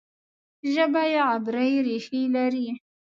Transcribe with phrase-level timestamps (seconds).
[0.73, 2.67] ژبه یې عبري ریښې لري.